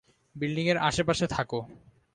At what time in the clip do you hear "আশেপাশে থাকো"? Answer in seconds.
0.89-1.59